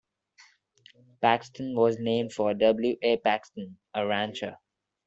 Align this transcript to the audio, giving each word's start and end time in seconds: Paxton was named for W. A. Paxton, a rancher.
Paxton 1.21 1.75
was 1.75 1.99
named 1.99 2.33
for 2.33 2.55
W. 2.55 2.97
A. 3.03 3.17
Paxton, 3.17 3.77
a 3.93 4.03
rancher. 4.03 4.57